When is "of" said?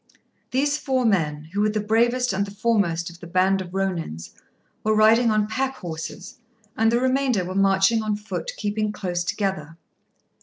3.11-3.19, 3.61-3.69